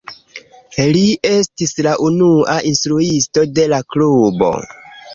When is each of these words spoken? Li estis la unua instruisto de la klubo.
Li 0.95 1.03
estis 1.33 1.77
la 1.89 1.93
unua 2.09 2.57
instruisto 2.73 3.49
de 3.61 3.71
la 3.77 3.85
klubo. 3.95 4.55